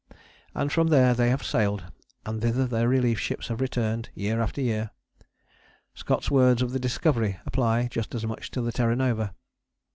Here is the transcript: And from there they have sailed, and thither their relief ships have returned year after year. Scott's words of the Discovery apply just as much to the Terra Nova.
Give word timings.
And 0.55 0.71
from 0.71 0.87
there 0.87 1.13
they 1.13 1.29
have 1.29 1.43
sailed, 1.45 1.83
and 2.25 2.41
thither 2.41 2.65
their 2.65 2.89
relief 2.89 3.19
ships 3.19 3.49
have 3.49 3.61
returned 3.61 4.09
year 4.15 4.41
after 4.41 4.59
year. 4.59 4.89
Scott's 5.93 6.31
words 6.31 6.63
of 6.63 6.71
the 6.71 6.79
Discovery 6.79 7.37
apply 7.45 7.87
just 7.87 8.15
as 8.15 8.25
much 8.25 8.49
to 8.49 8.61
the 8.61 8.71
Terra 8.71 8.95
Nova. 8.95 9.35